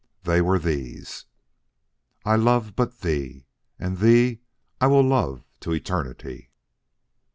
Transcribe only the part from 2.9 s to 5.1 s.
thee, And thee will I